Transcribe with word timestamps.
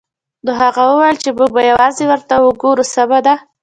نو 0.45 0.51
هغه 0.61 0.81
وویل 0.89 1.17
چې 1.23 1.29
موږ 1.37 1.49
به 1.55 1.61
یوازې 1.71 2.03
ورته 2.07 2.33
وګورو 2.45 2.83
سمه 2.93 3.19
ده 3.25 3.35